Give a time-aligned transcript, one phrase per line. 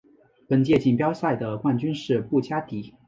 [0.47, 2.91] 本届锦标赛的冠军是布加迪。